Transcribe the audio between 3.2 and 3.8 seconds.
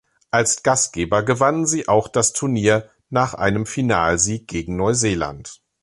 einem